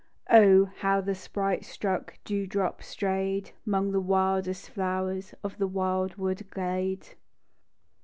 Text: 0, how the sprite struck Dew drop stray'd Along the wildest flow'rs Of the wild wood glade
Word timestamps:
0, 0.31 0.71
how 0.79 0.99
the 0.99 1.13
sprite 1.13 1.63
struck 1.63 2.17
Dew 2.25 2.47
drop 2.47 2.81
stray'd 2.81 3.51
Along 3.67 3.91
the 3.91 3.99
wildest 4.01 4.71
flow'rs 4.71 5.35
Of 5.43 5.59
the 5.59 5.67
wild 5.67 6.15
wood 6.15 6.49
glade 6.49 7.09